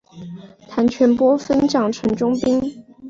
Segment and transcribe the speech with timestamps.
[0.67, 2.83] 谭全播分掌城中兵。